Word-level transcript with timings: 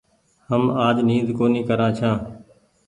هم 0.49 0.63
آج 0.85 0.97
نيد 1.07 1.27
ڪونيٚ 1.37 1.67
ڪران 1.69 1.91
ڇآن۔ 1.97 2.17